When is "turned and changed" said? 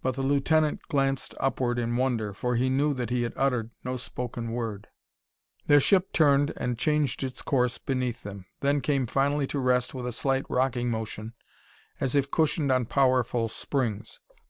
6.14-7.22